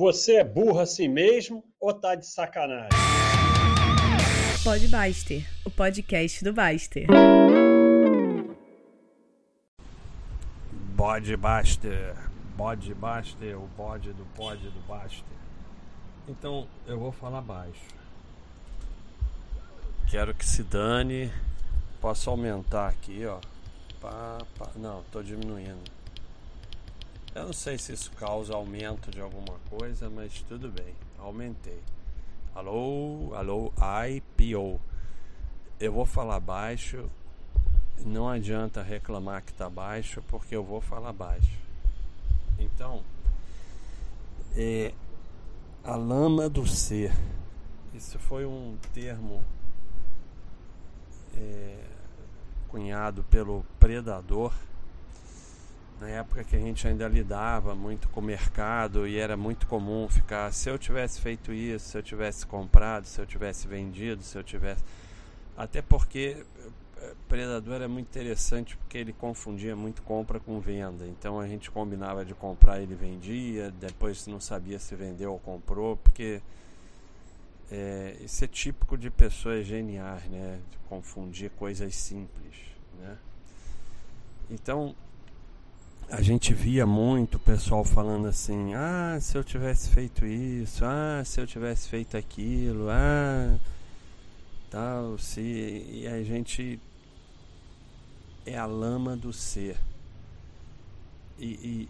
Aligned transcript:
Você 0.00 0.36
é 0.36 0.44
burro 0.44 0.80
assim 0.80 1.08
mesmo 1.08 1.62
ou 1.78 1.92
tá 1.92 2.14
de 2.14 2.24
sacanagem? 2.24 2.88
Pode 4.64 4.88
Baster, 4.88 5.46
o 5.62 5.70
podcast 5.70 6.42
do 6.42 6.54
Baster. 6.54 7.06
Bode 10.96 11.36
Baster, 11.36 12.16
Bode 12.56 12.94
Baster, 12.94 13.58
o 13.58 13.66
bode 13.76 14.14
do 14.14 14.24
bode 14.34 14.70
do 14.70 14.80
Baster. 14.88 15.36
Então 16.26 16.66
eu 16.86 16.98
vou 16.98 17.12
falar 17.12 17.42
baixo. 17.42 17.84
Quero 20.10 20.32
que 20.34 20.46
se 20.46 20.62
dane. 20.62 21.30
Posso 22.00 22.30
aumentar 22.30 22.88
aqui, 22.88 23.26
ó. 23.26 23.38
Pá, 24.00 24.38
pá. 24.58 24.70
Não, 24.76 25.02
tô 25.12 25.22
diminuindo. 25.22 25.99
Eu 27.32 27.44
não 27.46 27.52
sei 27.52 27.78
se 27.78 27.92
isso 27.92 28.10
causa 28.12 28.54
aumento 28.54 29.08
de 29.08 29.20
alguma 29.20 29.56
coisa, 29.70 30.10
mas 30.10 30.42
tudo 30.48 30.68
bem, 30.68 30.92
aumentei. 31.16 31.80
Alô, 32.52 33.32
alô, 33.36 33.72
IPO. 34.08 34.80
Eu 35.78 35.92
vou 35.92 36.04
falar 36.04 36.40
baixo, 36.40 37.08
não 38.04 38.28
adianta 38.28 38.82
reclamar 38.82 39.44
que 39.44 39.52
tá 39.52 39.70
baixo, 39.70 40.20
porque 40.26 40.56
eu 40.56 40.64
vou 40.64 40.80
falar 40.80 41.12
baixo. 41.12 41.56
Então, 42.58 43.04
é, 44.56 44.92
a 45.84 45.94
lama 45.94 46.48
do 46.48 46.66
ser. 46.66 47.12
Isso 47.94 48.18
foi 48.18 48.44
um 48.44 48.76
termo 48.92 49.44
é, 51.36 51.84
cunhado 52.68 53.22
pelo 53.30 53.64
predador 53.78 54.52
na 56.00 56.08
época 56.08 56.42
que 56.42 56.56
a 56.56 56.58
gente 56.58 56.88
ainda 56.88 57.06
lidava 57.06 57.74
muito 57.74 58.08
com 58.08 58.20
o 58.20 58.22
mercado 58.22 59.06
e 59.06 59.18
era 59.18 59.36
muito 59.36 59.66
comum 59.66 60.08
ficar 60.08 60.50
se 60.52 60.70
eu 60.70 60.78
tivesse 60.78 61.20
feito 61.20 61.52
isso, 61.52 61.90
se 61.90 61.98
eu 61.98 62.02
tivesse 62.02 62.46
comprado, 62.46 63.04
se 63.04 63.20
eu 63.20 63.26
tivesse 63.26 63.68
vendido, 63.68 64.22
se 64.22 64.36
eu 64.36 64.42
tivesse 64.42 64.82
até 65.56 65.82
porque 65.82 66.42
eh, 66.96 67.14
Predador 67.28 67.82
é 67.82 67.86
muito 67.86 68.06
interessante 68.08 68.78
porque 68.78 68.96
ele 68.96 69.12
confundia 69.12 69.76
muito 69.76 70.00
compra 70.02 70.40
com 70.40 70.58
venda. 70.58 71.06
Então 71.06 71.38
a 71.38 71.46
gente 71.46 71.70
combinava 71.70 72.24
de 72.24 72.34
comprar, 72.34 72.80
ele 72.80 72.94
vendia, 72.94 73.70
depois 73.72 74.26
não 74.26 74.40
sabia 74.40 74.78
se 74.78 74.94
vendeu 74.94 75.32
ou 75.32 75.38
comprou, 75.38 75.96
porque 75.98 76.40
é, 77.70 78.16
isso 78.20 78.42
é 78.42 78.48
típico 78.48 78.96
de 78.96 79.10
pessoas 79.10 79.66
geniais, 79.66 80.24
né? 80.30 80.60
De 80.70 80.78
confundir 80.88 81.50
coisas 81.50 81.94
simples, 81.94 82.54
né? 82.98 83.18
Então 84.50 84.94
a 86.10 86.20
gente 86.20 86.52
via 86.52 86.84
muito 86.84 87.36
o 87.36 87.40
pessoal 87.40 87.84
falando 87.84 88.26
assim: 88.26 88.74
ah, 88.74 89.16
se 89.20 89.38
eu 89.38 89.44
tivesse 89.44 89.90
feito 89.90 90.26
isso, 90.26 90.84
ah, 90.84 91.22
se 91.24 91.40
eu 91.40 91.46
tivesse 91.46 91.88
feito 91.88 92.16
aquilo, 92.16 92.88
ah, 92.90 93.56
tal, 94.68 95.16
se. 95.18 95.40
E 95.40 96.08
a 96.08 96.22
gente 96.22 96.80
é 98.44 98.58
a 98.58 98.66
lama 98.66 99.16
do 99.16 99.32
ser. 99.32 99.76
E, 101.38 101.46
e 101.46 101.88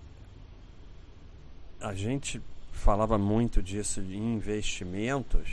a 1.80 1.94
gente 1.94 2.40
falava 2.72 3.16
muito 3.16 3.62
disso 3.62 4.02
de 4.02 4.16
investimentos, 4.16 5.48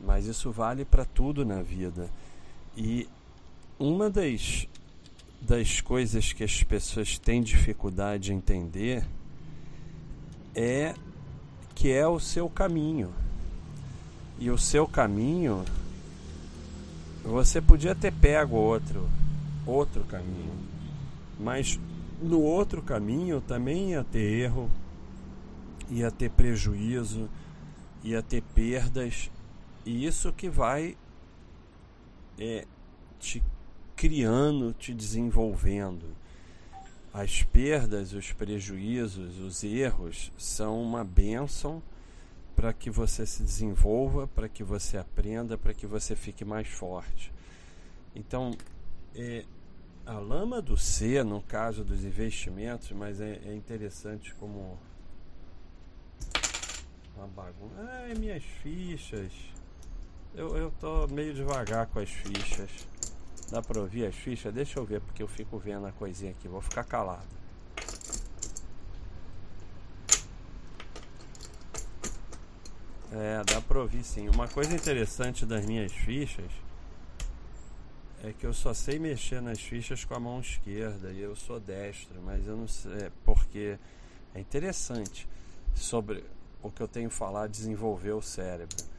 mas 0.00 0.24
isso 0.24 0.50
vale 0.50 0.84
para 0.84 1.04
tudo 1.04 1.44
na 1.44 1.62
vida. 1.62 2.08
E 2.74 3.06
uma 3.78 4.08
das 4.08 4.66
das 5.42 5.80
coisas 5.80 6.32
que 6.32 6.44
as 6.44 6.62
pessoas 6.62 7.18
têm 7.18 7.42
dificuldade 7.42 8.24
de 8.24 8.32
entender 8.32 9.04
é 10.54 10.94
que 11.74 11.90
é 11.90 12.06
o 12.06 12.20
seu 12.20 12.48
caminho. 12.48 13.12
E 14.38 14.50
o 14.50 14.58
seu 14.58 14.86
caminho 14.86 15.64
você 17.24 17.60
podia 17.60 17.94
ter 17.94 18.12
pego 18.12 18.56
outro 18.56 19.08
outro 19.66 20.04
caminho. 20.04 20.52
Mas 21.38 21.78
no 22.20 22.40
outro 22.40 22.82
caminho 22.82 23.40
também 23.40 23.90
ia 23.90 24.04
ter 24.04 24.42
erro, 24.42 24.70
ia 25.90 26.10
ter 26.10 26.30
prejuízo, 26.30 27.28
ia 28.02 28.22
ter 28.22 28.42
perdas, 28.54 29.30
e 29.84 30.04
isso 30.06 30.32
que 30.32 30.48
vai 30.48 30.96
é, 32.38 32.64
te 33.18 33.42
criando, 33.96 34.72
te 34.72 34.92
desenvolvendo. 34.94 36.16
As 37.12 37.42
perdas, 37.42 38.12
os 38.12 38.32
prejuízos, 38.32 39.38
os 39.38 39.62
erros 39.62 40.32
são 40.38 40.82
uma 40.82 41.04
bênção 41.04 41.82
para 42.56 42.72
que 42.72 42.90
você 42.90 43.26
se 43.26 43.42
desenvolva, 43.42 44.26
para 44.28 44.48
que 44.48 44.62
você 44.62 44.96
aprenda, 44.96 45.58
para 45.58 45.74
que 45.74 45.86
você 45.86 46.16
fique 46.16 46.44
mais 46.44 46.68
forte. 46.68 47.32
Então, 48.14 48.56
é, 49.14 49.44
a 50.06 50.18
lama 50.18 50.60
do 50.60 50.76
C, 50.76 51.22
no 51.22 51.40
caso 51.42 51.84
dos 51.84 52.04
investimentos, 52.04 52.90
mas 52.92 53.20
é, 53.20 53.40
é 53.44 53.54
interessante 53.54 54.34
como 54.34 54.78
uma 57.16 57.26
bagunça. 57.26 57.74
Ah, 57.78 58.14
minhas 58.18 58.42
fichas. 58.42 59.32
Eu, 60.34 60.56
eu 60.56 60.72
tô 60.80 61.06
meio 61.08 61.34
devagar 61.34 61.86
com 61.86 61.98
as 61.98 62.08
fichas. 62.08 62.70
Dá 63.52 63.60
pra 63.60 63.78
ouvir 63.78 64.06
as 64.06 64.14
fichas? 64.14 64.50
Deixa 64.50 64.78
eu 64.78 64.84
ver, 64.86 65.02
porque 65.02 65.22
eu 65.22 65.28
fico 65.28 65.58
vendo 65.58 65.86
a 65.86 65.92
coisinha 65.92 66.30
aqui. 66.30 66.48
Vou 66.48 66.62
ficar 66.62 66.84
calado. 66.84 67.28
É, 73.12 73.44
dá 73.44 73.60
pra 73.60 73.78
ouvir 73.78 74.02
sim. 74.04 74.26
Uma 74.30 74.48
coisa 74.48 74.74
interessante 74.74 75.44
das 75.44 75.66
minhas 75.66 75.92
fichas 75.92 76.50
é 78.24 78.32
que 78.32 78.46
eu 78.46 78.54
só 78.54 78.72
sei 78.72 78.98
mexer 78.98 79.42
nas 79.42 79.60
fichas 79.60 80.02
com 80.02 80.14
a 80.14 80.18
mão 80.18 80.40
esquerda 80.40 81.12
e 81.12 81.20
eu 81.20 81.36
sou 81.36 81.60
destro, 81.60 82.22
mas 82.22 82.46
eu 82.46 82.56
não 82.56 82.66
sei 82.66 82.90
é 82.92 83.12
porque 83.22 83.78
é 84.34 84.40
interessante 84.40 85.28
sobre 85.74 86.24
o 86.62 86.70
que 86.70 86.80
eu 86.80 86.88
tenho 86.88 87.10
falado 87.10 87.50
desenvolver 87.50 88.12
o 88.12 88.22
cérebro. 88.22 88.91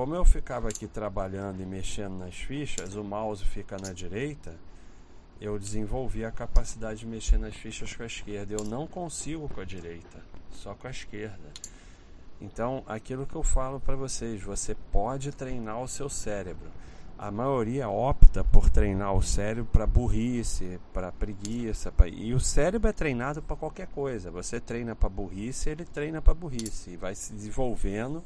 Como 0.00 0.14
eu 0.14 0.24
ficava 0.24 0.70
aqui 0.70 0.86
trabalhando 0.86 1.60
e 1.60 1.66
mexendo 1.66 2.14
nas 2.14 2.34
fichas, 2.34 2.94
o 2.94 3.04
mouse 3.04 3.44
fica 3.44 3.76
na 3.76 3.92
direita, 3.92 4.54
eu 5.38 5.58
desenvolvi 5.58 6.24
a 6.24 6.30
capacidade 6.30 7.00
de 7.00 7.06
mexer 7.06 7.36
nas 7.36 7.54
fichas 7.54 7.94
com 7.94 8.02
a 8.02 8.06
esquerda. 8.06 8.54
Eu 8.54 8.64
não 8.64 8.86
consigo 8.86 9.46
com 9.50 9.60
a 9.60 9.64
direita, 9.66 10.24
só 10.52 10.72
com 10.74 10.86
a 10.86 10.90
esquerda. 10.90 11.52
Então, 12.40 12.82
aquilo 12.86 13.26
que 13.26 13.34
eu 13.34 13.42
falo 13.42 13.78
para 13.78 13.94
vocês, 13.94 14.42
você 14.42 14.74
pode 14.90 15.32
treinar 15.32 15.82
o 15.82 15.86
seu 15.86 16.08
cérebro. 16.08 16.70
A 17.18 17.30
maioria 17.30 17.90
opta 17.90 18.42
por 18.42 18.70
treinar 18.70 19.12
o 19.12 19.22
cérebro 19.22 19.68
para 19.70 19.86
burrice, 19.86 20.80
para 20.94 21.12
preguiça, 21.12 21.92
pra... 21.92 22.08
e 22.08 22.32
o 22.32 22.40
cérebro 22.40 22.88
é 22.88 22.92
treinado 22.94 23.42
para 23.42 23.54
qualquer 23.54 23.88
coisa. 23.88 24.30
Você 24.30 24.58
treina 24.60 24.96
para 24.96 25.10
burrice, 25.10 25.68
ele 25.68 25.84
treina 25.84 26.22
para 26.22 26.32
burrice 26.32 26.92
e 26.92 26.96
vai 26.96 27.14
se 27.14 27.34
desenvolvendo 27.34 28.24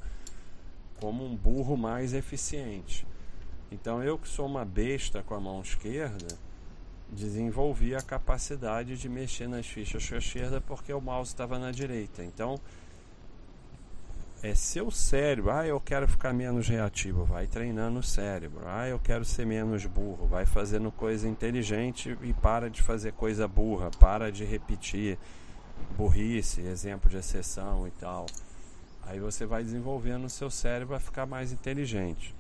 como 1.04 1.22
um 1.22 1.36
burro 1.36 1.76
mais 1.76 2.14
eficiente. 2.14 3.06
Então 3.70 4.02
eu 4.02 4.16
que 4.16 4.26
sou 4.26 4.46
uma 4.46 4.64
besta 4.64 5.22
com 5.22 5.34
a 5.34 5.40
mão 5.40 5.60
esquerda, 5.60 6.28
desenvolvi 7.10 7.94
a 7.94 8.00
capacidade 8.00 8.96
de 8.96 9.06
mexer 9.06 9.46
nas 9.46 9.66
fichas 9.66 10.08
com 10.08 10.14
a 10.14 10.18
esquerda 10.18 10.62
porque 10.62 10.90
o 10.94 11.02
mouse 11.02 11.28
estava 11.28 11.58
na 11.58 11.70
direita. 11.70 12.24
Então 12.24 12.58
é 14.42 14.54
seu 14.54 14.90
cérebro, 14.90 15.50
ah, 15.50 15.66
eu 15.66 15.78
quero 15.78 16.08
ficar 16.08 16.32
menos 16.32 16.68
reativo, 16.68 17.22
vai 17.22 17.46
treinando 17.46 17.98
o 17.98 18.02
cérebro. 18.02 18.62
Ah, 18.64 18.88
eu 18.88 18.98
quero 18.98 19.26
ser 19.26 19.44
menos 19.44 19.84
burro, 19.84 20.26
vai 20.26 20.46
fazendo 20.46 20.90
coisa 20.90 21.28
inteligente 21.28 22.16
e 22.22 22.32
para 22.32 22.70
de 22.70 22.80
fazer 22.80 23.12
coisa 23.12 23.46
burra, 23.46 23.90
para 24.00 24.32
de 24.32 24.42
repetir 24.42 25.18
burrice, 25.98 26.62
exemplo 26.62 27.10
de 27.10 27.18
exceção 27.18 27.86
e 27.86 27.90
tal. 27.90 28.24
Aí 29.06 29.20
você 29.20 29.44
vai 29.44 29.62
desenvolvendo 29.62 30.24
o 30.24 30.30
seu 30.30 30.50
cérebro 30.50 30.94
a 30.94 31.00
ficar 31.00 31.26
mais 31.26 31.52
inteligente. 31.52 32.34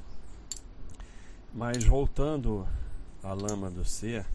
Mas 1.52 1.84
voltando 1.84 2.66
à 3.22 3.32
lama 3.32 3.70
do 3.70 3.84
ser, 3.84 4.26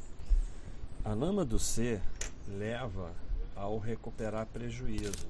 a 1.03 1.13
lama 1.13 1.44
do 1.44 1.59
ser 1.59 2.01
leva 2.48 3.12
ao 3.56 3.77
recuperar 3.77 4.45
prejuízo. 4.45 5.27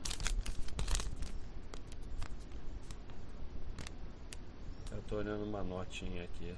Eu 4.92 5.00
estou 5.00 5.20
olhando 5.20 5.46
uma 5.46 5.64
notinha 5.64 6.26
aqui. 6.26 6.54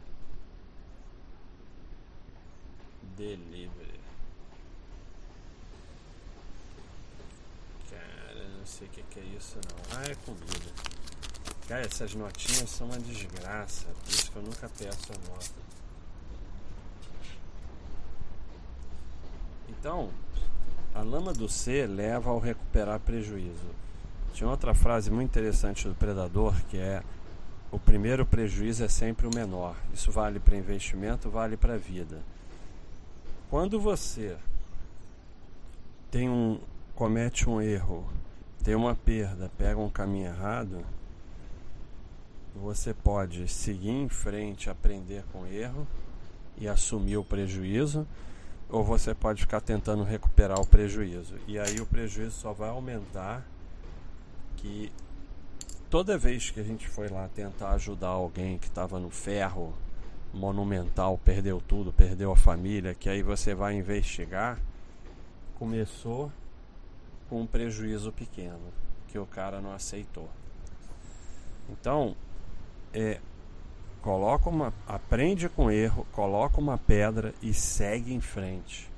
Delivery. 3.15 4.00
Não 8.61 8.67
sei 8.67 8.87
o 8.87 8.91
que, 8.91 9.01
que, 9.09 9.19
é 9.19 9.23
isso 9.35 9.57
não. 9.67 9.97
Ah, 9.97 10.03
é 10.03 10.15
comida. 10.23 10.71
Cara, 11.67 11.81
essas 11.81 12.13
notinhas 12.13 12.69
são 12.69 12.85
uma 12.87 12.99
desgraça. 12.99 13.87
Por 14.03 14.09
isso 14.09 14.31
que 14.31 14.35
eu 14.35 14.43
nunca 14.43 14.69
peço 14.77 15.11
a 15.11 15.29
nota. 15.31 15.61
Então, 19.67 20.11
a 20.93 21.01
lama 21.01 21.33
do 21.33 21.49
C 21.49 21.87
leva 21.87 22.29
ao 22.29 22.37
recuperar 22.37 22.99
prejuízo. 22.99 23.81
Tinha 24.31 24.47
outra 24.47 24.75
frase 24.75 25.09
muito 25.09 25.29
interessante 25.29 25.87
do 25.87 25.95
predador 25.95 26.53
que 26.69 26.77
é 26.77 27.01
o 27.71 27.79
primeiro 27.79 28.27
prejuízo 28.27 28.83
é 28.83 28.87
sempre 28.87 29.25
o 29.25 29.33
menor. 29.33 29.75
Isso 29.91 30.11
vale 30.11 30.39
para 30.39 30.55
investimento, 30.55 31.31
vale 31.31 31.57
para 31.57 31.73
a 31.73 31.77
vida. 31.77 32.21
Quando 33.49 33.79
você 33.79 34.37
tem 36.11 36.29
um 36.29 36.59
comete 36.93 37.49
um 37.49 37.59
erro, 37.59 38.05
tem 38.61 38.75
uma 38.75 38.95
perda, 38.95 39.51
pega 39.57 39.79
um 39.79 39.89
caminho 39.89 40.27
errado, 40.27 40.85
você 42.55 42.93
pode 42.93 43.47
seguir 43.47 43.89
em 43.89 44.09
frente, 44.09 44.69
aprender 44.69 45.23
com 45.31 45.41
o 45.41 45.47
erro 45.47 45.87
e 46.57 46.67
assumir 46.67 47.17
o 47.17 47.23
prejuízo, 47.23 48.07
ou 48.69 48.83
você 48.83 49.13
pode 49.13 49.41
ficar 49.41 49.61
tentando 49.61 50.03
recuperar 50.03 50.59
o 50.59 50.65
prejuízo. 50.65 51.35
E 51.47 51.57
aí 51.57 51.79
o 51.79 51.85
prejuízo 51.85 52.31
só 52.31 52.53
vai 52.53 52.69
aumentar 52.69 53.45
que 54.57 54.91
toda 55.89 56.17
vez 56.17 56.51
que 56.51 56.59
a 56.59 56.63
gente 56.63 56.87
foi 56.87 57.09
lá 57.09 57.27
tentar 57.33 57.71
ajudar 57.71 58.09
alguém 58.09 58.57
que 58.57 58.67
estava 58.67 58.99
no 58.99 59.09
ferro 59.09 59.73
monumental, 60.33 61.17
perdeu 61.17 61.61
tudo, 61.61 61.91
perdeu 61.91 62.31
a 62.31 62.37
família, 62.37 62.95
que 62.95 63.09
aí 63.09 63.21
você 63.21 63.53
vai 63.53 63.75
investigar, 63.75 64.59
começou 65.55 66.31
com 67.31 67.39
um 67.39 67.47
prejuízo 67.47 68.11
pequeno 68.11 68.73
que 69.07 69.17
o 69.17 69.25
cara 69.25 69.61
não 69.61 69.71
aceitou. 69.71 70.29
Então, 71.69 72.13
é, 72.93 73.21
coloca 74.01 74.49
uma, 74.49 74.73
aprende 74.85 75.47
com 75.47 75.71
erro, 75.71 76.05
coloca 76.11 76.59
uma 76.59 76.77
pedra 76.77 77.33
e 77.41 77.53
segue 77.53 78.13
em 78.13 78.19
frente. 78.19 78.91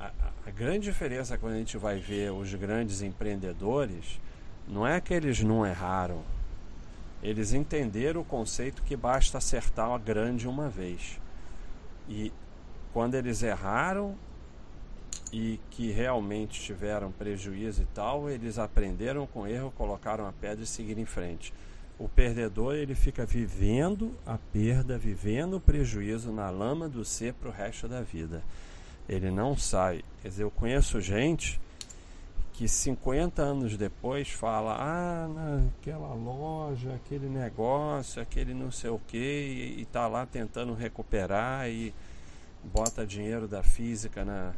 A, 0.00 0.10
a 0.44 0.50
grande 0.50 0.86
diferença 0.86 1.38
quando 1.38 1.52
a 1.52 1.58
gente 1.58 1.78
vai 1.78 2.00
ver 2.00 2.32
os 2.32 2.52
grandes 2.54 3.00
empreendedores 3.00 4.20
não 4.66 4.84
é 4.84 5.00
que 5.00 5.14
eles 5.14 5.40
não 5.40 5.64
erraram, 5.64 6.24
eles 7.22 7.52
entenderam 7.52 8.22
o 8.22 8.24
conceito 8.24 8.82
que 8.82 8.96
basta 8.96 9.38
acertar 9.38 9.88
a 9.88 9.98
grande 9.98 10.48
uma 10.48 10.68
vez. 10.68 11.20
E 12.08 12.32
quando 12.92 13.14
eles 13.14 13.40
erraram 13.40 14.18
e 15.32 15.60
que 15.70 15.90
realmente 15.90 16.60
tiveram 16.60 17.12
prejuízo 17.12 17.82
e 17.82 17.86
tal, 17.94 18.28
eles 18.28 18.58
aprenderam 18.58 19.26
com 19.26 19.46
erro, 19.46 19.72
colocaram 19.76 20.26
a 20.26 20.32
pedra 20.32 20.64
e 20.64 20.66
seguiram 20.66 21.00
em 21.00 21.06
frente. 21.06 21.52
O 21.98 22.08
perdedor 22.08 22.74
ele 22.74 22.94
fica 22.94 23.26
vivendo 23.26 24.14
a 24.26 24.38
perda, 24.38 24.98
vivendo 24.98 25.58
o 25.58 25.60
prejuízo 25.60 26.32
na 26.32 26.48
lama 26.50 26.88
do 26.88 27.04
ser 27.04 27.34
para 27.34 27.48
o 27.48 27.52
resto 27.52 27.86
da 27.86 28.00
vida. 28.00 28.42
Ele 29.08 29.30
não 29.30 29.56
sai. 29.56 30.02
Quer 30.22 30.28
dizer, 30.28 30.42
eu 30.44 30.50
conheço 30.50 31.00
gente 31.00 31.60
que 32.54 32.66
50 32.66 33.42
anos 33.42 33.76
depois 33.76 34.30
fala: 34.30 34.76
ah, 34.80 35.28
naquela 35.28 36.12
loja, 36.14 36.94
aquele 36.94 37.28
negócio, 37.28 38.20
aquele 38.20 38.54
não 38.54 38.70
sei 38.70 38.90
o 38.90 39.00
que, 39.06 39.16
e 39.78 39.82
está 39.82 40.06
lá 40.06 40.26
tentando 40.26 40.74
recuperar 40.74 41.68
e 41.68 41.92
bota 42.64 43.06
dinheiro 43.06 43.46
da 43.48 43.62
física 43.62 44.24
na, 44.24 44.52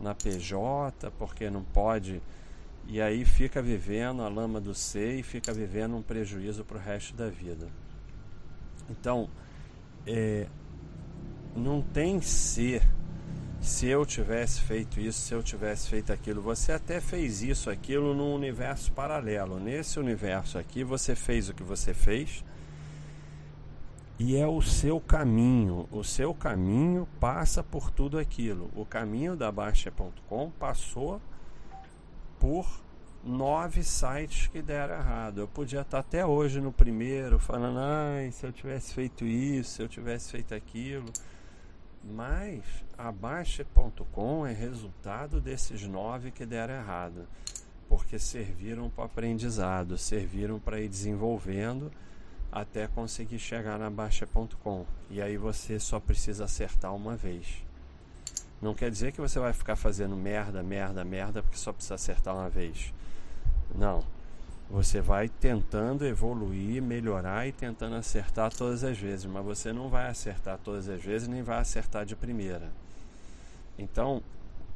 na 0.00 0.14
PJ 0.14 1.10
porque 1.18 1.50
não 1.50 1.62
pode. 1.62 2.20
E 2.86 3.00
aí 3.00 3.24
fica 3.24 3.62
vivendo 3.62 4.22
a 4.22 4.28
lama 4.28 4.60
do 4.60 4.74
C 4.74 5.16
e 5.16 5.22
fica 5.22 5.52
vivendo 5.52 5.96
um 5.96 6.02
prejuízo 6.02 6.64
para 6.64 6.78
o 6.78 6.80
resto 6.80 7.14
da 7.14 7.28
vida. 7.28 7.68
Então, 8.88 9.28
é, 10.06 10.46
não 11.54 11.80
tem 11.80 12.20
ser 12.20 12.82
se 13.60 13.86
eu 13.86 14.06
tivesse 14.06 14.62
feito 14.62 14.98
isso, 14.98 15.20
se 15.20 15.34
eu 15.34 15.42
tivesse 15.42 15.88
feito 15.88 16.12
aquilo. 16.12 16.40
Você 16.40 16.72
até 16.72 17.00
fez 17.00 17.42
isso, 17.42 17.68
aquilo 17.68 18.14
num 18.14 18.34
universo 18.34 18.90
paralelo. 18.92 19.60
Nesse 19.60 20.00
universo 20.00 20.58
aqui, 20.58 20.82
você 20.82 21.14
fez 21.14 21.48
o 21.48 21.54
que 21.54 21.62
você 21.62 21.92
fez 21.92 22.42
e 24.20 24.36
é 24.36 24.46
o 24.46 24.60
seu 24.60 25.00
caminho. 25.00 25.88
O 25.90 26.04
seu 26.04 26.34
caminho 26.34 27.08
passa 27.18 27.62
por 27.62 27.90
tudo 27.90 28.18
aquilo. 28.18 28.70
O 28.76 28.84
caminho 28.84 29.34
da 29.34 29.50
Baixa.com 29.50 30.50
passou 30.58 31.18
por 32.38 32.68
nove 33.24 33.82
sites 33.82 34.46
que 34.48 34.60
deram 34.60 34.96
errado. 34.96 35.38
Eu 35.40 35.48
podia 35.48 35.80
estar 35.80 36.00
até 36.00 36.24
hoje 36.24 36.60
no 36.60 36.70
primeiro 36.70 37.38
falando, 37.38 37.78
ai, 37.78 38.30
se 38.30 38.44
eu 38.44 38.52
tivesse 38.52 38.92
feito 38.92 39.24
isso, 39.24 39.76
se 39.76 39.82
eu 39.82 39.88
tivesse 39.88 40.30
feito 40.30 40.54
aquilo. 40.54 41.10
Mas 42.04 42.62
a 42.98 43.10
Baixa.com 43.10 44.46
é 44.46 44.52
resultado 44.52 45.40
desses 45.40 45.86
nove 45.86 46.30
que 46.30 46.44
deram 46.44 46.74
errado, 46.74 47.26
porque 47.88 48.18
serviram 48.18 48.90
para 48.90 49.04
aprendizado, 49.06 49.96
serviram 49.96 50.58
para 50.58 50.78
ir 50.78 50.90
desenvolvendo 50.90 51.90
até 52.52 52.86
conseguir 52.88 53.38
chegar 53.38 53.78
na 53.78 53.90
Baixa.com. 53.90 54.84
E 55.10 55.20
aí 55.20 55.36
você 55.36 55.78
só 55.78 56.00
precisa 56.00 56.44
acertar 56.44 56.94
uma 56.94 57.16
vez. 57.16 57.64
Não 58.60 58.74
quer 58.74 58.90
dizer 58.90 59.12
que 59.12 59.20
você 59.20 59.38
vai 59.38 59.52
ficar 59.52 59.76
fazendo 59.76 60.16
merda, 60.16 60.62
merda, 60.62 61.04
merda, 61.04 61.42
porque 61.42 61.56
só 61.56 61.72
precisa 61.72 61.94
acertar 61.94 62.34
uma 62.34 62.48
vez. 62.48 62.92
Não 63.74 64.04
você 64.70 65.00
vai 65.00 65.28
tentando 65.28 66.06
evoluir, 66.06 66.80
melhorar 66.80 67.46
e 67.46 67.52
tentando 67.52 67.96
acertar 67.96 68.54
todas 68.54 68.84
as 68.84 68.96
vezes, 68.96 69.26
mas 69.26 69.44
você 69.44 69.72
não 69.72 69.88
vai 69.88 70.08
acertar 70.08 70.58
todas 70.62 70.88
as 70.88 71.02
vezes 71.02 71.26
nem 71.26 71.42
vai 71.42 71.58
acertar 71.58 72.06
de 72.06 72.14
primeira. 72.14 72.70
Então, 73.76 74.22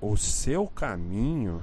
o 0.00 0.16
seu 0.16 0.66
caminho 0.66 1.62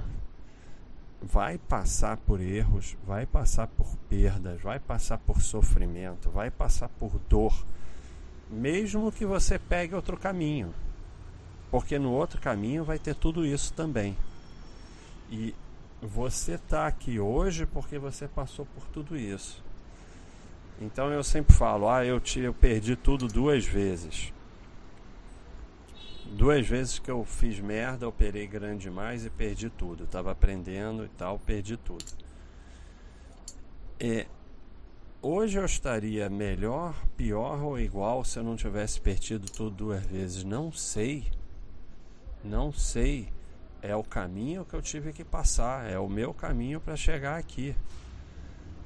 vai 1.22 1.56
passar 1.56 2.16
por 2.16 2.40
erros, 2.40 2.96
vai 3.06 3.24
passar 3.24 3.68
por 3.68 3.96
perdas, 4.08 4.60
vai 4.60 4.80
passar 4.80 5.18
por 5.18 5.40
sofrimento, 5.40 6.30
vai 6.30 6.50
passar 6.50 6.88
por 6.88 7.18
dor, 7.28 7.64
mesmo 8.50 9.12
que 9.12 9.24
você 9.24 9.58
pegue 9.58 9.94
outro 9.94 10.16
caminho, 10.16 10.74
porque 11.70 11.98
no 11.98 12.10
outro 12.10 12.40
caminho 12.40 12.84
vai 12.84 12.98
ter 12.98 13.14
tudo 13.14 13.46
isso 13.46 13.72
também. 13.72 14.16
E 15.30 15.54
você 16.02 16.54
está 16.54 16.86
aqui 16.86 17.20
hoje 17.20 17.64
porque 17.64 17.98
você 17.98 18.26
passou 18.26 18.66
por 18.66 18.84
tudo 18.88 19.16
isso. 19.16 19.62
Então 20.80 21.10
eu 21.10 21.22
sempre 21.22 21.54
falo, 21.54 21.88
ah, 21.88 22.04
eu, 22.04 22.18
te, 22.18 22.40
eu 22.40 22.52
perdi 22.52 22.96
tudo 22.96 23.28
duas 23.28 23.64
vezes. 23.64 24.32
Duas 26.32 26.66
vezes 26.66 26.98
que 26.98 27.10
eu 27.10 27.24
fiz 27.24 27.60
merda, 27.60 28.08
operei 28.08 28.46
grande 28.46 28.84
demais 28.84 29.26
e 29.26 29.30
perdi 29.30 29.68
tudo. 29.68 30.04
Estava 30.04 30.32
aprendendo 30.32 31.04
e 31.04 31.08
tal, 31.08 31.38
perdi 31.38 31.76
tudo. 31.76 32.04
É, 34.00 34.26
hoje 35.20 35.58
eu 35.58 35.64
estaria 35.64 36.30
melhor, 36.30 36.94
pior 37.16 37.62
ou 37.62 37.78
igual 37.78 38.24
se 38.24 38.38
eu 38.38 38.42
não 38.42 38.56
tivesse 38.56 39.00
perdido 39.00 39.50
tudo 39.50 39.76
duas 39.76 40.02
vezes? 40.04 40.42
Não 40.42 40.72
sei. 40.72 41.30
Não 42.42 42.72
sei 42.72 43.28
é 43.82 43.94
o 43.96 44.04
caminho 44.04 44.64
que 44.64 44.74
eu 44.74 44.80
tive 44.80 45.12
que 45.12 45.24
passar, 45.24 45.90
é 45.90 45.98
o 45.98 46.08
meu 46.08 46.32
caminho 46.32 46.80
para 46.80 46.96
chegar 46.96 47.36
aqui. 47.36 47.74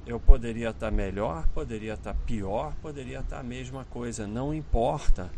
Eu 0.07 0.19
poderia 0.19 0.69
estar 0.69 0.87
tá 0.87 0.91
melhor, 0.91 1.47
poderia 1.49 1.93
estar 1.93 2.13
tá 2.13 2.19
pior, 2.25 2.73
poderia 2.81 3.19
estar 3.19 3.35
tá 3.35 3.39
a 3.39 3.43
mesma 3.43 3.85
coisa, 3.85 4.25
não 4.25 4.53
importa. 4.53 5.29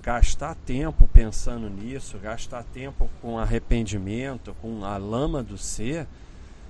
Gastar 0.00 0.54
tempo 0.54 1.08
pensando 1.12 1.68
nisso, 1.68 2.18
gastar 2.18 2.64
tempo 2.64 3.10
com 3.20 3.38
arrependimento, 3.38 4.56
com 4.62 4.84
a 4.84 4.96
lama 4.96 5.42
do 5.42 5.58
ser, 5.58 6.06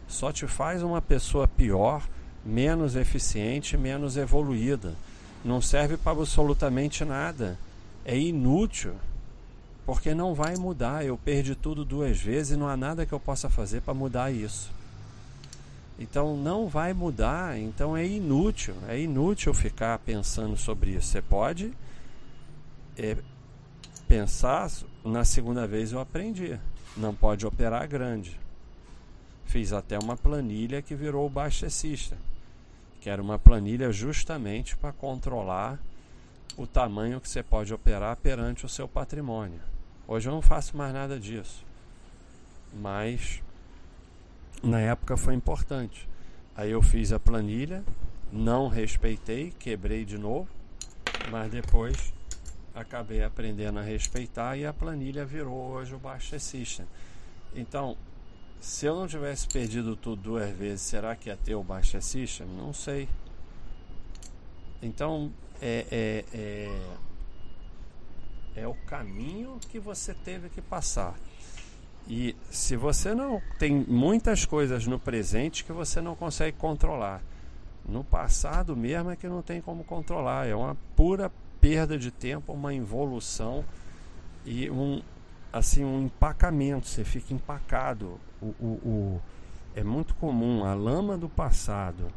só 0.09 0.33
te 0.33 0.47
faz 0.47 0.83
uma 0.83 1.01
pessoa 1.01 1.47
pior, 1.47 2.03
menos 2.45 2.97
eficiente, 2.97 3.77
menos 3.77 4.17
evoluída. 4.17 4.95
Não 5.45 5.61
serve 5.61 5.97
para 5.97 6.13
absolutamente 6.13 7.05
nada. 7.05 7.57
É 8.05 8.19
inútil 8.19 8.95
porque 9.87 10.15
não 10.15 10.35
vai 10.35 10.57
mudar. 10.57 11.05
Eu 11.05 11.17
perdi 11.17 11.55
tudo 11.55 11.85
duas 11.85 12.21
vezes 12.21 12.53
e 12.53 12.57
não 12.57 12.69
há 12.69 12.77
nada 12.77 13.07
que 13.07 13.13
eu 13.13 13.21
possa 13.21 13.49
fazer 13.49 13.83
para 13.83 13.95
mudar 13.95 14.31
isso. 14.31 14.71
Então 15.99 16.37
não 16.37 16.69
vai 16.69 16.93
mudar, 16.93 17.59
então 17.59 17.97
é 17.97 18.05
inútil, 18.05 18.75
é 18.89 18.99
inútil 18.99 19.55
ficar 19.55 19.99
pensando 20.01 20.57
sobre 20.57 20.93
isso. 20.93 21.09
Você 21.09 21.23
pode 21.23 21.73
é, 22.97 23.17
pensar, 24.09 24.71
na 25.05 25.25
segunda 25.25 25.67
vez 25.67 25.93
eu 25.93 26.01
aprendi, 26.01 26.59
não 26.97 27.15
pode 27.15 27.47
operar 27.47 27.89
grande. 27.89 28.39
Fiz 29.47 29.73
até 29.73 29.99
uma 29.99 30.17
planilha 30.17 30.83
que 30.83 30.95
virou 30.95 31.29
baixecista, 31.29 32.17
que 33.01 33.11
era 33.11 33.21
uma 33.21 33.39
planilha 33.39 33.93
justamente 33.93 34.77
para 34.77 34.93
controlar 34.93 35.79
o 36.57 36.67
tamanho 36.67 37.21
que 37.21 37.29
você 37.29 37.43
pode 37.43 37.73
operar 37.73 38.17
perante 38.17 38.67
o 38.67 38.69
seu 38.69 38.87
patrimônio. 38.87 39.61
Hoje 40.07 40.29
eu 40.29 40.33
não 40.33 40.43
faço 40.43 40.77
mais 40.77 40.93
nada 40.93 41.19
disso. 41.19 41.65
Mas 42.75 43.43
na 44.63 44.81
época 44.81 45.17
foi 45.17 45.35
importante. 45.35 46.09
Aí 46.55 46.71
eu 46.71 46.83
fiz 46.83 47.13
a 47.13 47.21
planilha, 47.21 47.83
não 48.31 48.69
respeitei, 48.69 49.53
quebrei 49.59 50.05
de 50.05 50.19
novo, 50.19 50.49
mas 51.31 51.51
depois 51.51 52.13
acabei 52.75 53.23
aprendendo 53.23 53.79
a 53.79 53.83
respeitar 53.83 54.57
e 54.57 54.65
a 54.65 54.73
planilha 54.73 55.25
virou 55.25 55.73
hoje 55.73 55.95
o 55.95 55.99
Baixa 55.99 56.39
System. 56.39 56.87
Então, 57.55 57.97
se 58.61 58.87
eu 58.87 58.95
não 58.95 59.07
tivesse 59.07 59.47
perdido 59.49 59.97
tudo 59.97 60.23
duas 60.23 60.51
vezes, 60.51 60.83
será 60.83 61.15
que 61.15 61.29
ia 61.29 61.37
ter 61.37 61.55
o 61.55 61.63
Baixa 61.63 62.01
System? 62.01 62.47
Não 62.47 62.73
sei. 62.73 63.09
Então, 64.83 65.33
é, 65.61 65.87
é, 65.91 66.25
é, 68.57 68.63
é 68.63 68.69
o 68.69 68.75
caminho 68.87 69.59
que 69.69 69.79
você 69.79 70.15
teve 70.15 70.49
que 70.49 70.61
passar. 70.61 71.15
E 72.09 72.35
se 72.51 72.77
você 72.77 73.15
não 73.15 73.41
tem 73.59 73.73
muitas 73.73 74.45
coisas 74.45 74.87
no 74.87 74.99
presente 74.99 75.65
que 75.65 75.73
você 75.73 76.01
não 76.01 76.17
consegue 76.17 76.57
controlar, 76.57 77.23
no 77.87 78.03
passado 78.03 78.77
mesmo 78.77 79.11
é 79.11 79.17
que 79.17 79.29
não 79.29 79.43
tem 79.43 79.61
como 79.61 79.85
controlar, 79.85 80.47
é 80.47 80.55
uma 80.55 80.77
pura 80.97 81.31
perda 81.63 81.97
de 81.97 82.11
tempo, 82.11 82.53
uma 82.53 82.75
involução 82.75 83.65
e 84.45 84.69
um 84.69 85.01
assim 85.53 85.85
um 85.85 86.07
empacamento, 86.07 86.89
você 86.89 87.05
fica 87.05 87.33
empacado. 87.33 88.19
O, 88.41 88.47
o, 88.47 88.67
o, 88.67 89.23
é 89.77 89.85
muito 89.85 90.15
comum 90.17 90.65
a 90.65 90.75
lama 90.75 91.17
do 91.17 91.29
passado 91.29 92.09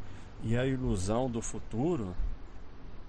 e 0.42 0.56
a 0.56 0.66
ilusão 0.66 1.30
do 1.30 1.40
futuro 1.40 2.14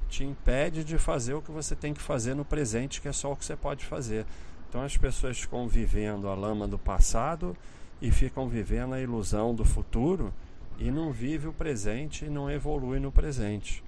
te 0.09 0.23
impede 0.23 0.83
de 0.83 0.97
fazer 0.97 1.33
o 1.33 1.41
que 1.41 1.51
você 1.51 1.75
tem 1.75 1.93
que 1.93 2.01
fazer 2.01 2.35
no 2.35 2.45
presente, 2.45 3.01
que 3.01 3.07
é 3.07 3.13
só 3.13 3.31
o 3.31 3.35
que 3.35 3.43
você 3.43 3.55
pode 3.55 3.83
fazer. 3.83 4.25
Então 4.69 4.81
as 4.81 4.95
pessoas 4.95 5.39
ficam 5.39 5.67
vivendo 5.67 6.27
a 6.27 6.35
lama 6.35 6.67
do 6.67 6.77
passado 6.77 7.57
e 7.99 8.11
ficam 8.11 8.47
vivendo 8.47 8.93
a 8.93 9.01
ilusão 9.01 9.55
do 9.55 9.65
futuro 9.65 10.31
e 10.77 10.91
não 10.91 11.11
vive 11.11 11.47
o 11.47 11.53
presente 11.53 12.25
e 12.25 12.29
não 12.29 12.51
evolui 12.51 12.99
no 12.99 13.11
presente, 13.11 13.83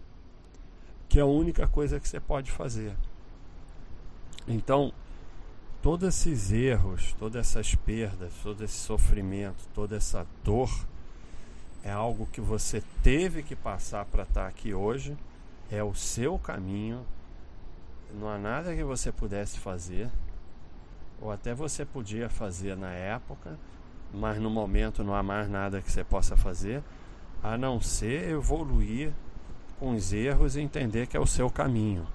que 1.09 1.17
é 1.17 1.23
a 1.23 1.25
única 1.25 1.67
coisa 1.67 1.99
que 1.99 2.07
você 2.07 2.19
pode 2.19 2.51
fazer. 2.51 2.95
Então, 4.47 4.93
todos 5.81 6.07
esses 6.07 6.51
erros, 6.51 7.13
todas 7.17 7.47
essas 7.47 7.73
perdas, 7.73 8.31
todo 8.43 8.63
esse 8.63 8.77
sofrimento, 8.77 9.67
toda 9.73 9.97
essa 9.97 10.25
dor 10.43 10.69
é 11.83 11.91
algo 11.91 12.27
que 12.27 12.39
você 12.39 12.83
teve 13.01 13.41
que 13.41 13.55
passar 13.55 14.05
para 14.05 14.23
estar 14.23 14.47
aqui 14.47 14.73
hoje, 14.73 15.17
é 15.71 15.83
o 15.83 15.95
seu 15.95 16.37
caminho, 16.37 17.03
não 18.13 18.29
há 18.29 18.37
nada 18.37 18.75
que 18.75 18.83
você 18.83 19.11
pudesse 19.11 19.59
fazer 19.59 20.09
ou 21.21 21.31
até 21.31 21.53
você 21.53 21.85
podia 21.85 22.29
fazer 22.29 22.77
na 22.77 22.91
época, 22.91 23.57
mas 24.13 24.39
no 24.39 24.49
momento 24.49 25.03
não 25.03 25.13
há 25.13 25.21
mais 25.21 25.49
nada 25.49 25.81
que 25.81 25.91
você 25.91 26.03
possa 26.03 26.35
fazer, 26.35 26.81
a 27.43 27.57
não 27.57 27.81
ser 27.81 28.29
evoluir 28.29 29.11
com 29.79 29.91
os 29.91 30.11
erros 30.13 30.55
e 30.55 30.61
entender 30.61 31.07
que 31.07 31.15
é 31.15 31.19
o 31.19 31.25
seu 31.25 31.49
caminho. 31.49 32.05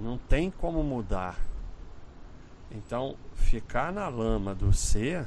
Não 0.00 0.16
tem 0.16 0.50
como 0.50 0.82
mudar. 0.82 1.38
Então, 2.70 3.16
ficar 3.34 3.92
na 3.92 4.08
lama 4.08 4.54
do 4.54 4.72
ser, 4.72 5.26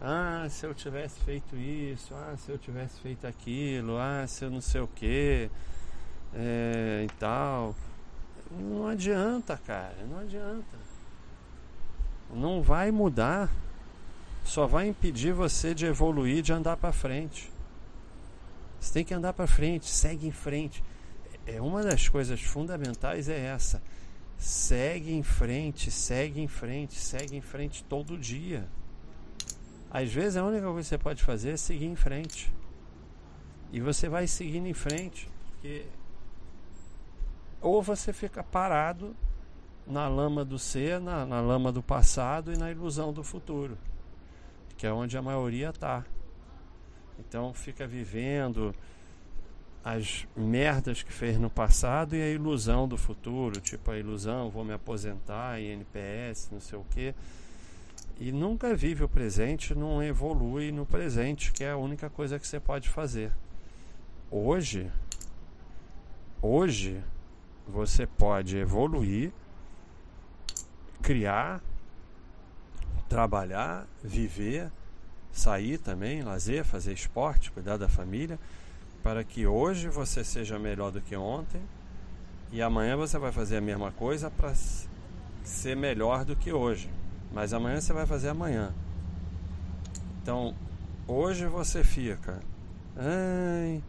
ah, 0.00 0.46
se 0.48 0.64
eu 0.64 0.72
tivesse 0.72 1.18
feito 1.20 1.56
isso, 1.56 2.14
ah, 2.14 2.36
se 2.36 2.50
eu 2.50 2.58
tivesse 2.58 3.00
feito 3.00 3.26
aquilo, 3.26 3.98
ah, 3.98 4.24
se 4.26 4.44
eu 4.44 4.50
não 4.50 4.60
sei 4.60 4.80
o 4.80 4.86
que, 4.86 5.50
é, 6.32 7.04
e 7.04 7.12
tal. 7.18 7.74
Não 8.50 8.86
adianta, 8.86 9.56
cara, 9.56 9.96
não 10.08 10.20
adianta 10.20 10.86
não 12.32 12.62
vai 12.62 12.90
mudar, 12.90 13.50
só 14.44 14.66
vai 14.66 14.88
impedir 14.88 15.32
você 15.32 15.74
de 15.74 15.86
evoluir, 15.86 16.42
de 16.42 16.52
andar 16.52 16.76
para 16.76 16.92
frente. 16.92 17.50
Você 18.80 18.92
tem 18.92 19.04
que 19.04 19.14
andar 19.14 19.32
para 19.32 19.46
frente, 19.46 19.86
segue 19.86 20.26
em 20.26 20.32
frente. 20.32 20.82
É 21.46 21.60
uma 21.60 21.82
das 21.82 22.08
coisas 22.08 22.40
fundamentais 22.40 23.28
é 23.28 23.38
essa. 23.38 23.82
Segue 24.38 25.12
em 25.12 25.22
frente, 25.22 25.90
segue 25.90 26.40
em 26.40 26.48
frente, 26.48 26.94
segue 26.94 27.36
em 27.36 27.40
frente 27.40 27.82
todo 27.84 28.18
dia. 28.18 28.68
Às 29.90 30.12
vezes 30.12 30.36
a 30.36 30.44
única 30.44 30.66
coisa 30.66 30.82
que 30.82 30.88
você 30.88 30.98
pode 30.98 31.22
fazer 31.22 31.50
é 31.50 31.56
seguir 31.56 31.86
em 31.86 31.96
frente. 31.96 32.52
E 33.72 33.80
você 33.80 34.08
vai 34.08 34.26
seguindo 34.26 34.66
em 34.66 34.74
frente, 34.74 35.28
porque 35.50 35.86
ou 37.60 37.82
você 37.82 38.12
fica 38.12 38.42
parado 38.42 39.16
na 39.86 40.08
lama 40.08 40.44
do 40.44 40.58
ser, 40.58 41.00
na, 41.00 41.24
na 41.24 41.40
lama 41.40 41.72
do 41.72 41.82
passado 41.82 42.52
e 42.52 42.56
na 42.56 42.70
ilusão 42.70 43.12
do 43.12 43.22
futuro, 43.22 43.78
que 44.76 44.86
é 44.86 44.92
onde 44.92 45.16
a 45.16 45.22
maioria 45.22 45.70
está. 45.70 46.04
Então 47.18 47.52
fica 47.52 47.86
vivendo 47.86 48.74
as 49.84 50.26
merdas 50.36 51.02
que 51.02 51.12
fez 51.12 51.38
no 51.38 51.48
passado 51.48 52.16
e 52.16 52.22
a 52.22 52.28
ilusão 52.28 52.88
do 52.88 52.96
futuro, 52.96 53.60
tipo 53.60 53.90
a 53.90 53.98
ilusão, 53.98 54.50
vou 54.50 54.64
me 54.64 54.72
aposentar 54.72 55.60
em 55.60 55.72
NPS, 55.72 56.48
não 56.50 56.60
sei 56.60 56.78
o 56.78 56.84
que. 56.90 57.14
E 58.18 58.32
nunca 58.32 58.74
vive 58.74 59.04
o 59.04 59.08
presente, 59.08 59.74
não 59.74 60.02
evolui 60.02 60.72
no 60.72 60.84
presente, 60.84 61.52
que 61.52 61.62
é 61.62 61.70
a 61.70 61.76
única 61.76 62.10
coisa 62.10 62.38
que 62.38 62.46
você 62.46 62.58
pode 62.58 62.88
fazer. 62.88 63.30
Hoje, 64.30 64.90
hoje 66.42 67.00
você 67.68 68.06
pode 68.06 68.56
evoluir 68.56 69.32
criar, 71.06 71.62
trabalhar, 73.08 73.86
viver, 74.02 74.72
sair 75.38 75.78
também, 75.78 76.22
lazer, 76.22 76.64
fazer 76.64 76.92
esporte, 76.92 77.50
cuidar 77.50 77.76
da 77.76 77.88
família, 77.88 78.38
para 79.02 79.22
que 79.22 79.46
hoje 79.46 79.88
você 79.88 80.24
seja 80.24 80.58
melhor 80.58 80.90
do 80.90 81.00
que 81.00 81.14
ontem 81.14 81.60
e 82.52 82.62
amanhã 82.62 82.96
você 82.96 83.18
vai 83.18 83.32
fazer 83.32 83.58
a 83.58 83.60
mesma 83.60 83.90
coisa 83.92 84.30
para 84.30 84.54
ser 85.44 85.76
melhor 85.76 86.24
do 86.24 86.34
que 86.34 86.52
hoje. 86.52 86.90
Mas 87.32 87.52
amanhã 87.52 87.80
você 87.80 87.92
vai 87.92 88.06
fazer 88.06 88.28
amanhã. 88.28 88.72
Então, 90.22 90.54
hoje 91.06 91.46
você 91.46 91.84
fica, 91.84 92.40
ai, 92.96 93.82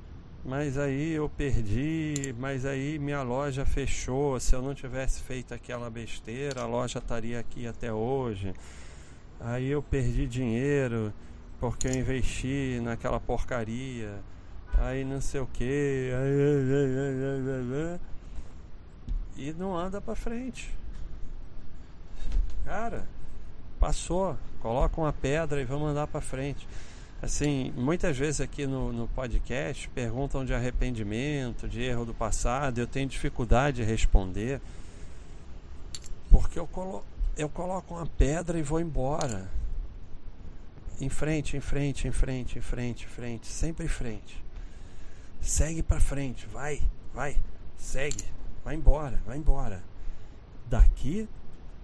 mas 0.43 0.77
aí 0.77 1.13
eu 1.13 1.29
perdi, 1.29 2.35
mas 2.37 2.65
aí 2.65 2.99
minha 2.99 3.21
loja 3.21 3.65
fechou. 3.65 4.39
Se 4.39 4.55
eu 4.55 4.61
não 4.61 4.73
tivesse 4.73 5.21
feito 5.21 5.53
aquela 5.53 5.89
besteira, 5.89 6.61
a 6.61 6.65
loja 6.65 6.99
estaria 6.99 7.39
aqui 7.39 7.67
até 7.67 7.91
hoje. 7.91 8.53
Aí 9.39 9.67
eu 9.67 9.81
perdi 9.81 10.27
dinheiro 10.27 11.13
porque 11.59 11.87
eu 11.87 11.93
investi 11.93 12.79
naquela 12.81 13.19
porcaria. 13.19 14.19
Aí 14.77 15.03
não 15.03 15.19
sei 15.19 15.41
o 15.41 15.47
que. 15.47 16.11
E 19.35 19.53
não 19.53 19.75
anda 19.77 19.99
para 19.99 20.15
frente. 20.15 20.75
Cara, 22.65 23.07
passou. 23.79 24.37
Coloca 24.59 24.99
uma 24.99 25.13
pedra 25.13 25.61
e 25.61 25.65
vamos 25.65 25.89
andar 25.89 26.07
para 26.07 26.21
frente. 26.21 26.67
Assim, 27.21 27.73
muitas 27.75 28.15
vezes 28.15 28.41
aqui 28.41 28.67
no, 28.67 28.93
no 28.93 29.07
podcast 29.07 29.89
perguntam 29.89 30.45
de 30.45 30.53
arrependimento, 30.53 31.67
de 31.67 31.81
erro 31.81 32.05
do 32.05 32.13
passado, 32.13 32.77
eu 32.77 32.85
tenho 32.85 33.07
dificuldade 33.07 33.77
de 33.77 33.83
responder, 33.83 34.61
porque 36.29 36.59
eu, 36.59 36.67
colo 36.67 37.03
eu 37.35 37.49
coloco 37.49 37.95
uma 37.95 38.05
pedra 38.05 38.59
e 38.59 38.61
vou 38.61 38.79
embora. 38.79 39.49
Em 40.99 41.09
frente, 41.09 41.55
em 41.55 41.61
frente, 41.61 42.07
em 42.07 42.11
frente, 42.11 42.57
em 42.57 42.61
frente, 42.61 43.05
em 43.05 43.07
frente, 43.07 43.47
sempre 43.47 43.85
em 43.85 43.89
frente. 43.89 44.43
Segue 45.39 45.83
para 45.83 45.99
frente, 45.99 46.47
vai, 46.47 46.81
vai, 47.13 47.37
segue, 47.77 48.25
vai 48.63 48.75
embora, 48.75 49.21
vai 49.25 49.37
embora. 49.37 49.83
Daqui 50.67 51.29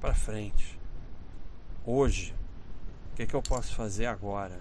para 0.01 0.15
frente. 0.15 0.79
Hoje, 1.85 2.33
o 3.11 3.15
que, 3.15 3.27
que 3.27 3.35
eu 3.35 3.41
posso 3.41 3.75
fazer 3.75 4.07
agora? 4.07 4.59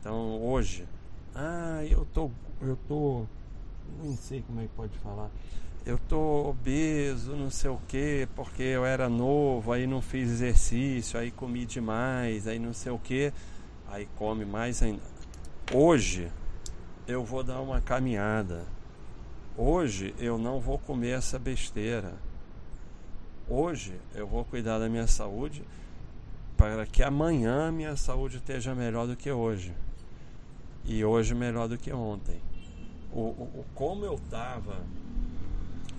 Então 0.00 0.42
hoje, 0.42 0.86
ah, 1.34 1.84
eu 1.88 2.04
tô, 2.06 2.30
eu 2.60 2.76
tô, 2.88 3.24
nem 4.02 4.16
sei 4.16 4.42
como 4.42 4.60
é 4.60 4.64
que 4.64 4.74
pode 4.74 4.98
falar. 4.98 5.30
Eu 5.86 5.98
tô 5.98 6.48
obeso, 6.48 7.36
não 7.36 7.50
sei 7.50 7.68
o 7.68 7.78
que, 7.86 8.26
porque 8.34 8.62
eu 8.62 8.86
era 8.86 9.06
novo, 9.06 9.70
aí 9.70 9.86
não 9.86 10.00
fiz 10.00 10.30
exercício, 10.30 11.20
aí 11.20 11.30
comi 11.30 11.66
demais, 11.66 12.48
aí 12.48 12.58
não 12.58 12.72
sei 12.72 12.90
o 12.90 12.98
que, 12.98 13.30
aí 13.88 14.08
come 14.16 14.46
mais 14.46 14.82
ainda. 14.82 15.02
Hoje 15.74 16.32
eu 17.06 17.22
vou 17.22 17.44
dar 17.44 17.60
uma 17.60 17.82
caminhada. 17.82 18.64
Hoje 19.58 20.14
eu 20.18 20.38
não 20.38 20.58
vou 20.58 20.78
comer 20.78 21.18
essa 21.18 21.38
besteira. 21.38 22.14
Hoje 23.46 24.00
eu 24.14 24.26
vou 24.26 24.42
cuidar 24.42 24.78
da 24.78 24.88
minha 24.88 25.06
saúde 25.06 25.62
para 26.56 26.86
que 26.86 27.02
amanhã 27.02 27.70
minha 27.70 27.94
saúde 27.94 28.38
esteja 28.38 28.74
melhor 28.74 29.06
do 29.06 29.16
que 29.16 29.30
hoje 29.30 29.74
e 30.82 31.04
hoje 31.04 31.34
melhor 31.34 31.68
do 31.68 31.76
que 31.76 31.92
ontem. 31.92 32.40
O, 33.12 33.20
o, 33.20 33.60
o 33.60 33.66
como 33.74 34.06
eu 34.06 34.14
estava 34.14 34.78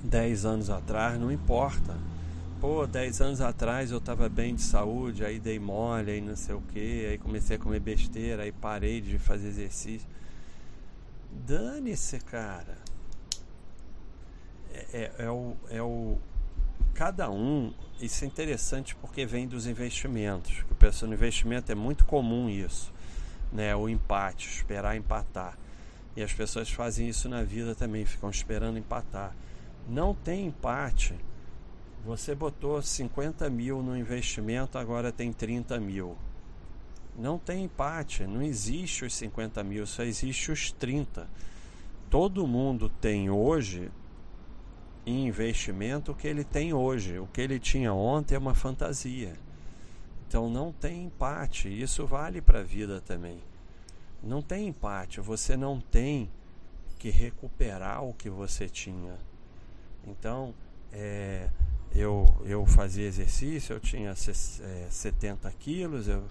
10 0.05 0.45
anos 0.45 0.69
atrás 0.69 1.19
não 1.19 1.31
importa. 1.31 1.95
Pô, 2.61 2.87
10 2.87 3.21
anos 3.21 3.41
atrás 3.41 3.91
eu 3.91 3.97
estava 3.97 4.29
bem 4.29 4.55
de 4.55 4.61
saúde, 4.61 5.25
aí 5.25 5.39
dei 5.39 5.59
mole, 5.59 6.11
aí 6.11 6.21
não 6.21 6.35
sei 6.35 6.55
o 6.55 6.61
que, 6.61 7.05
aí 7.07 7.17
comecei 7.17 7.57
a 7.57 7.59
comer 7.59 7.79
besteira, 7.79 8.43
aí 8.43 8.51
parei 8.51 9.01
de 9.01 9.19
fazer 9.19 9.47
exercício. 9.49 10.07
Dane-se, 11.45 12.19
cara. 12.19 12.77
É, 14.73 15.11
é, 15.19 15.25
é, 15.25 15.29
o, 15.29 15.55
é 15.69 15.81
o 15.81 16.17
cada 16.93 17.29
um, 17.29 17.73
isso 17.99 18.23
é 18.23 18.27
interessante 18.27 18.95
porque 18.95 19.25
vem 19.25 19.47
dos 19.47 19.67
investimentos. 19.67 20.63
O 20.71 20.75
pessoal 20.75 21.09
no 21.09 21.15
investimento 21.15 21.71
é 21.71 21.75
muito 21.75 22.05
comum 22.05 22.49
isso, 22.49 22.91
né? 23.51 23.75
O 23.75 23.87
empate, 23.89 24.47
esperar 24.47 24.95
empatar. 24.95 25.57
E 26.15 26.23
as 26.23 26.31
pessoas 26.31 26.69
fazem 26.71 27.09
isso 27.09 27.27
na 27.27 27.43
vida 27.43 27.75
também, 27.75 28.05
ficam 28.05 28.29
esperando 28.29 28.77
empatar. 28.77 29.35
Não 29.87 30.13
tem 30.13 30.47
empate. 30.47 31.15
Você 32.05 32.35
botou 32.35 32.81
50 32.81 33.49
mil 33.49 33.81
no 33.81 33.97
investimento, 33.97 34.77
agora 34.77 35.11
tem 35.11 35.31
30 35.31 35.79
mil. 35.79 36.15
Não 37.17 37.39
tem 37.39 37.63
empate, 37.63 38.25
não 38.25 38.41
existe 38.41 39.05
os 39.05 39.15
50 39.15 39.63
mil, 39.63 39.87
só 39.87 40.03
existe 40.03 40.51
os 40.51 40.71
30. 40.71 41.27
Todo 42.09 42.45
mundo 42.45 42.89
tem 42.89 43.29
hoje 43.29 43.91
em 45.05 45.27
investimento 45.27 46.11
o 46.11 46.15
que 46.15 46.27
ele 46.27 46.43
tem 46.43 46.73
hoje. 46.73 47.19
O 47.19 47.27
que 47.27 47.41
ele 47.41 47.59
tinha 47.59 47.93
ontem 47.93 48.35
é 48.35 48.37
uma 48.37 48.55
fantasia. 48.55 49.33
Então 50.27 50.49
não 50.49 50.71
tem 50.71 51.05
empate. 51.05 51.69
Isso 51.69 52.05
vale 52.05 52.41
para 52.41 52.59
a 52.59 52.63
vida 52.63 52.99
também. 53.01 53.39
Não 54.21 54.41
tem 54.41 54.67
empate. 54.67 55.21
Você 55.21 55.55
não 55.55 55.79
tem 55.79 56.29
que 56.97 57.09
recuperar 57.09 58.03
o 58.03 58.13
que 58.13 58.29
você 58.29 58.67
tinha. 58.67 59.17
Então, 60.07 60.53
é, 60.91 61.49
eu, 61.93 62.25
eu 62.45 62.65
fazia 62.65 63.05
exercício, 63.05 63.73
eu 63.73 63.79
tinha 63.79 64.11
é, 64.11 64.87
70 64.89 65.51
quilos, 65.53 66.07
eu, 66.07 66.23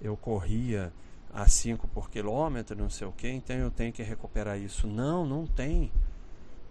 eu 0.00 0.16
corria 0.16 0.92
a 1.32 1.48
5 1.48 1.86
por 1.88 2.10
quilômetro, 2.10 2.76
não 2.76 2.90
sei 2.90 3.06
o 3.06 3.12
que, 3.12 3.28
então 3.28 3.56
eu 3.56 3.70
tenho 3.70 3.92
que 3.92 4.02
recuperar 4.02 4.58
isso. 4.58 4.86
Não, 4.86 5.24
não 5.24 5.46
tem 5.46 5.90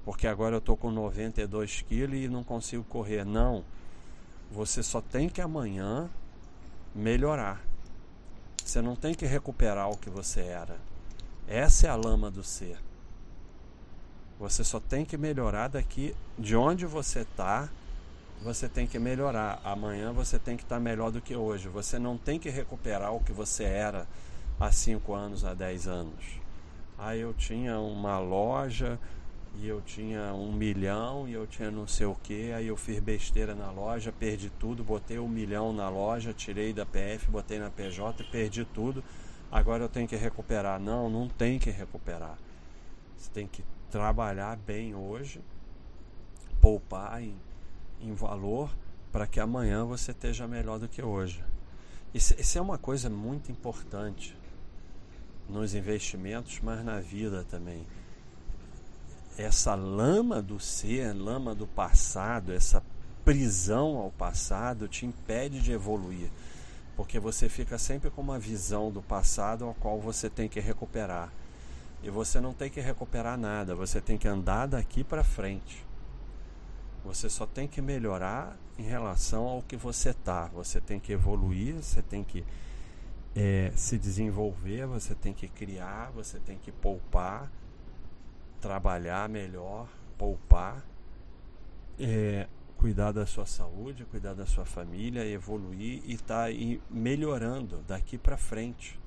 porque 0.09 0.25
agora 0.25 0.55
eu 0.55 0.59
estou 0.59 0.75
com 0.75 0.89
92 0.89 1.81
quilos 1.81 2.17
e 2.17 2.27
não 2.27 2.43
consigo 2.43 2.83
correr. 2.83 3.23
Não. 3.23 3.63
Você 4.51 4.81
só 4.81 5.01
tem 5.01 5.29
que 5.29 5.39
amanhã 5.39 6.09
melhorar. 6.95 7.61
Você 8.63 8.81
não 8.81 8.95
tem 8.95 9.13
que 9.13 9.27
recuperar 9.27 9.87
o 9.87 9.97
que 9.97 10.09
você 10.09 10.41
era. 10.41 10.77
Essa 11.47 11.85
é 11.85 11.89
a 11.91 11.95
lama 11.95 12.31
do 12.31 12.43
ser. 12.43 12.79
Você 14.39 14.63
só 14.63 14.79
tem 14.79 15.03
que 15.03 15.17
melhorar 15.17 15.67
daqui 15.67 16.15
de 16.37 16.55
onde 16.55 16.85
você 16.85 17.19
está. 17.19 17.69
Você 18.41 18.69
tem 18.69 18.87
que 18.87 18.97
melhorar. 18.97 19.59
Amanhã 19.65 20.13
você 20.13 20.39
tem 20.39 20.55
que 20.55 20.63
estar 20.63 20.77
tá 20.77 20.81
melhor 20.81 21.11
do 21.11 21.19
que 21.19 21.35
hoje. 21.35 21.67
Você 21.67 21.99
não 21.99 22.17
tem 22.17 22.39
que 22.39 22.49
recuperar 22.49 23.13
o 23.13 23.19
que 23.19 23.33
você 23.33 23.65
era 23.65 24.07
há 24.57 24.71
5 24.71 25.13
anos, 25.13 25.43
há 25.43 25.53
10 25.53 25.87
anos. 25.87 26.39
Aí 26.97 27.19
eu 27.19 27.33
tinha 27.33 27.79
uma 27.79 28.17
loja, 28.17 28.97
e 29.55 29.67
eu 29.67 29.81
tinha 29.81 30.33
um 30.33 30.51
milhão 30.51 31.27
e 31.27 31.33
eu 31.33 31.45
tinha 31.45 31.69
não 31.69 31.87
sei 31.87 32.05
o 32.05 32.15
que, 32.15 32.51
aí 32.53 32.67
eu 32.67 32.77
fiz 32.77 32.99
besteira 32.99 33.53
na 33.53 33.69
loja, 33.71 34.11
perdi 34.11 34.49
tudo, 34.49 34.83
botei 34.83 35.19
um 35.19 35.27
milhão 35.27 35.73
na 35.73 35.89
loja, 35.89 36.33
tirei 36.33 36.71
da 36.71 36.85
PF, 36.85 37.29
botei 37.29 37.59
na 37.59 37.69
PJ, 37.69 38.23
perdi 38.25 38.63
tudo, 38.63 39.03
agora 39.51 39.83
eu 39.83 39.89
tenho 39.89 40.07
que 40.07 40.15
recuperar. 40.15 40.79
Não, 40.79 41.09
não 41.09 41.27
tem 41.27 41.59
que 41.59 41.69
recuperar. 41.69 42.37
Você 43.17 43.29
tem 43.31 43.47
que 43.47 43.63
trabalhar 43.89 44.57
bem 44.57 44.95
hoje, 44.95 45.41
poupar 46.61 47.21
em, 47.21 47.35
em 48.01 48.13
valor 48.13 48.69
para 49.11 49.27
que 49.27 49.39
amanhã 49.39 49.85
você 49.85 50.11
esteja 50.11 50.47
melhor 50.47 50.79
do 50.79 50.87
que 50.87 51.01
hoje. 51.01 51.43
Isso, 52.13 52.33
isso 52.39 52.57
é 52.57 52.61
uma 52.61 52.77
coisa 52.77 53.09
muito 53.09 53.51
importante 53.51 54.35
nos 55.47 55.73
investimentos, 55.73 56.59
mas 56.61 56.83
na 56.83 56.99
vida 56.99 57.43
também 57.43 57.85
essa 59.37 59.73
lama 59.73 60.41
do 60.41 60.59
ser, 60.59 61.13
lama 61.13 61.55
do 61.55 61.65
passado, 61.65 62.51
essa 62.51 62.83
prisão 63.23 63.97
ao 63.97 64.11
passado 64.11 64.87
te 64.87 65.05
impede 65.05 65.61
de 65.61 65.71
evoluir, 65.71 66.29
porque 66.95 67.19
você 67.19 67.47
fica 67.47 67.77
sempre 67.77 68.09
com 68.09 68.21
uma 68.21 68.37
visão 68.37 68.91
do 68.91 69.01
passado 69.01 69.63
ao 69.63 69.73
qual 69.73 69.99
você 69.99 70.29
tem 70.29 70.49
que 70.49 70.59
recuperar. 70.59 71.31
E 72.01 72.09
você 72.09 72.39
não 72.39 72.53
tem 72.53 72.69
que 72.69 72.79
recuperar 72.79 73.37
nada, 73.37 73.75
você 73.75 73.99
tem 73.99 74.17
que 74.17 74.27
andar 74.27 74.67
daqui 74.67 75.03
para 75.03 75.23
frente. 75.23 75.85
Você 77.03 77.29
só 77.29 77.45
tem 77.45 77.67
que 77.67 77.81
melhorar 77.81 78.57
em 78.77 78.83
relação 78.83 79.45
ao 79.45 79.61
que 79.61 79.75
você 79.75 80.13
tá. 80.13 80.47
Você 80.53 80.79
tem 80.79 80.99
que 80.99 81.11
evoluir, 81.11 81.75
você 81.75 82.01
tem 82.01 82.23
que 82.23 82.45
é, 83.35 83.71
se 83.75 83.97
desenvolver, 83.97 84.85
você 84.85 85.15
tem 85.15 85.33
que 85.33 85.47
criar, 85.47 86.11
você 86.11 86.39
tem 86.39 86.57
que 86.57 86.71
poupar, 86.71 87.51
trabalhar 88.59 89.29
melhor, 89.29 89.87
poupar, 90.17 90.85
é, 91.99 92.47
cuidar 92.77 93.11
da 93.11 93.25
sua 93.25 93.45
saúde, 93.45 94.05
cuidar 94.05 94.33
da 94.33 94.45
sua 94.45 94.65
família, 94.65 95.25
evoluir 95.25 96.01
e 96.05 96.13
estar 96.13 96.49
tá 96.49 96.55
melhorando 96.89 97.83
daqui 97.87 98.17
para 98.17 98.37
frente. 98.37 98.99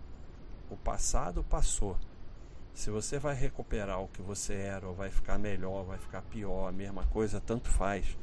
O 0.71 0.77
passado 0.77 1.43
passou. 1.45 1.97
Se 2.75 2.91
você 2.91 3.19
vai 3.19 3.35
recuperar 3.35 4.01
o 4.01 4.09
que 4.09 4.23
você 4.23 4.55
era, 4.55 4.87
ou 4.87 4.95
vai 4.95 5.11
ficar 5.11 5.39
melhor, 5.39 5.85
vai 5.85 5.99
ficar 5.99 6.23
pior, 6.23 6.69
a 6.69 6.73
mesma 6.73 7.05
coisa, 7.07 7.41
tanto 7.41 7.69
faz. 7.69 8.17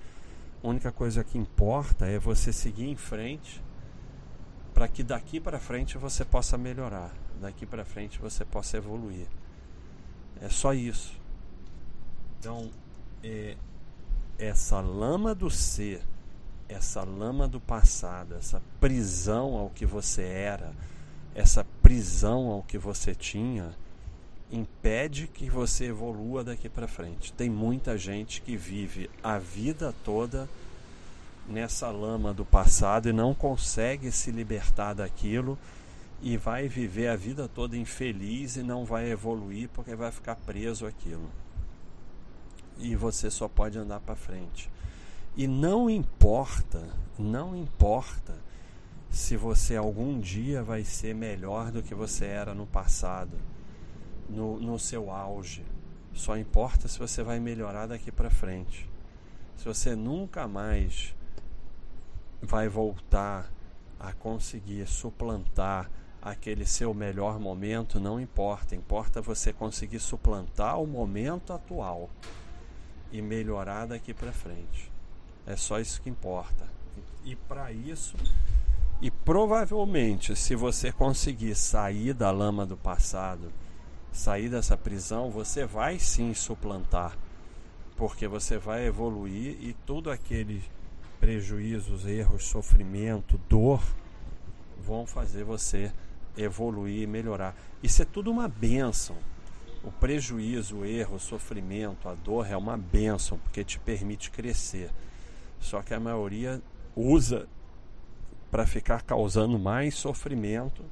A 0.63 0.67
única 0.67 0.91
coisa 0.91 1.23
que 1.23 1.37
importa 1.37 2.05
é 2.05 2.19
você 2.19 2.51
seguir 2.51 2.87
em 2.87 2.95
frente 2.95 3.61
para 4.73 4.87
que 4.87 5.03
daqui 5.03 5.39
para 5.39 5.59
frente 5.59 5.97
você 5.97 6.25
possa 6.25 6.57
melhorar, 6.57 7.13
daqui 7.39 7.65
para 7.65 7.85
frente 7.85 8.19
você 8.19 8.43
possa 8.43 8.77
evoluir. 8.77 9.27
É 10.41 10.49
só 10.49 10.73
isso. 10.73 11.19
Então, 12.39 12.71
é, 13.23 13.57
essa 14.37 14.79
lama 14.79 15.35
do 15.35 15.49
ser, 15.49 16.01
essa 16.67 17.03
lama 17.03 17.47
do 17.47 17.59
passado, 17.59 18.35
essa 18.35 18.61
prisão 18.79 19.55
ao 19.55 19.69
que 19.69 19.85
você 19.85 20.23
era, 20.23 20.71
essa 21.35 21.65
prisão 21.81 22.47
ao 22.47 22.63
que 22.63 22.77
você 22.77 23.13
tinha, 23.13 23.75
impede 24.51 25.27
que 25.27 25.49
você 25.49 25.85
evolua 25.85 26.43
daqui 26.43 26.67
para 26.67 26.87
frente. 26.87 27.33
Tem 27.33 27.49
muita 27.49 27.97
gente 27.97 28.41
que 28.41 28.55
vive 28.55 29.09
a 29.23 29.37
vida 29.37 29.93
toda 30.03 30.49
nessa 31.47 31.89
lama 31.89 32.33
do 32.33 32.45
passado 32.45 33.09
e 33.09 33.13
não 33.13 33.33
consegue 33.33 34.11
se 34.11 34.31
libertar 34.31 34.93
daquilo 34.93 35.57
e 36.21 36.37
vai 36.37 36.67
viver 36.67 37.07
a 37.07 37.15
vida 37.15 37.47
toda 37.47 37.77
infeliz 37.77 38.55
e 38.55 38.63
não 38.63 38.85
vai 38.85 39.09
evoluir 39.09 39.69
porque 39.69 39.95
vai 39.95 40.11
ficar 40.11 40.35
preso 40.35 40.85
aquilo 40.85 41.29
e 42.79 42.95
você 42.95 43.29
só 43.29 43.47
pode 43.47 43.77
andar 43.77 43.99
para 43.99 44.15
frente. 44.15 44.69
E 45.35 45.47
não 45.47 45.89
importa, 45.89 46.81
não 47.17 47.55
importa 47.55 48.35
se 49.11 49.35
você 49.35 49.75
algum 49.75 50.19
dia 50.19 50.63
vai 50.63 50.83
ser 50.83 51.13
melhor 51.13 51.71
do 51.71 51.83
que 51.83 51.93
você 51.93 52.25
era 52.25 52.53
no 52.53 52.65
passado, 52.65 53.37
no, 54.29 54.59
no 54.59 54.77
seu 54.77 55.11
auge. 55.11 55.65
Só 56.13 56.37
importa 56.37 56.87
se 56.87 56.99
você 56.99 57.23
vai 57.23 57.39
melhorar 57.39 57.87
daqui 57.87 58.11
para 58.11 58.29
frente. 58.29 58.89
Se 59.57 59.65
você 59.65 59.95
nunca 59.95 60.47
mais 60.47 61.15
vai 62.41 62.69
voltar 62.69 63.51
a 63.99 64.13
conseguir 64.13 64.87
suplantar 64.87 65.89
aquele 66.21 66.65
seu 66.65 66.93
melhor 66.93 67.39
momento, 67.39 67.99
não 67.99 68.19
importa. 68.19 68.75
Importa 68.75 69.21
você 69.21 69.51
conseguir 69.51 69.99
suplantar 69.99 70.79
o 70.79 70.87
momento 70.87 71.53
atual 71.53 72.09
e 73.11 73.21
melhorar 73.21 73.87
daqui 73.87 74.13
para 74.13 74.31
frente. 74.31 74.91
É 75.45 75.55
só 75.55 75.79
isso 75.79 76.01
que 76.01 76.09
importa. 76.09 76.67
E 77.25 77.35
para 77.35 77.71
isso, 77.71 78.15
e 79.01 79.09
provavelmente, 79.09 80.35
se 80.35 80.55
você 80.55 80.91
conseguir 80.91 81.55
sair 81.55 82.13
da 82.13 82.31
lama 82.31 82.65
do 82.65 82.75
passado, 82.75 83.51
sair 84.11 84.49
dessa 84.49 84.77
prisão, 84.77 85.29
você 85.29 85.65
vai 85.65 85.99
sim 85.99 86.33
suplantar, 86.33 87.17
porque 87.95 88.27
você 88.27 88.57
vai 88.57 88.85
evoluir 88.85 89.57
e 89.59 89.75
tudo 89.85 90.09
aqueles 90.09 90.63
prejuízos, 91.19 92.05
erros, 92.05 92.45
sofrimento, 92.45 93.39
dor 93.49 93.83
vão 94.81 95.05
fazer 95.05 95.43
você 95.43 95.91
evoluir 96.37 97.03
e 97.03 97.07
melhorar. 97.07 97.55
Isso 97.83 98.01
é 98.01 98.05
tudo 98.05 98.31
uma 98.31 98.47
benção 98.47 99.17
o 99.83 99.91
prejuízo, 99.91 100.77
o 100.77 100.85
erro, 100.85 101.15
o 101.15 101.19
sofrimento, 101.19 102.09
a 102.09 102.15
dor 102.15 102.49
é 102.49 102.57
uma 102.57 102.77
benção, 102.77 103.37
porque 103.37 103.63
te 103.63 103.79
permite 103.79 104.29
crescer. 104.29 104.91
Só 105.59 105.81
que 105.81 105.93
a 105.93 105.99
maioria 105.99 106.61
usa 106.95 107.47
para 108.51 108.65
ficar 108.65 109.01
causando 109.03 109.57
mais 109.57 109.95
sofrimento 109.95 110.83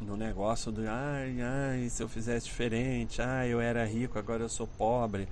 no 0.00 0.16
negócio 0.16 0.72
do 0.72 0.82
ai, 0.88 1.36
ai, 1.40 1.88
se 1.88 2.02
eu 2.02 2.08
fizesse 2.08 2.46
diferente, 2.46 3.20
ai, 3.20 3.48
eu 3.48 3.60
era 3.60 3.84
rico, 3.84 4.18
agora 4.18 4.42
eu 4.42 4.48
sou 4.48 4.66
pobre, 4.66 5.28